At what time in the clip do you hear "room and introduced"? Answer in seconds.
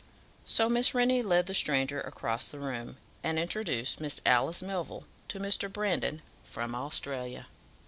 2.57-4.01